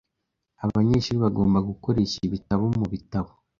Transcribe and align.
Abanyeshuri 0.65 1.17
bagomba 1.25 1.59
gukoresha 1.69 2.17
ibitabo 2.27 2.63
mubitabo. 2.77 3.31